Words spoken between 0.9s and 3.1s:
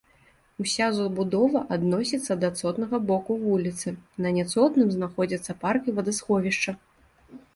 забудова адносіцца да цотнага